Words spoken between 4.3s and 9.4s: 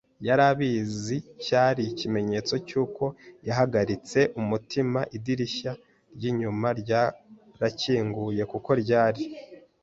umutima. Idirishya ryinyuma ryarakinguye, kuko ryari a